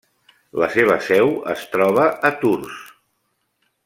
[0.61, 2.81] La seva seu es troba a Tours.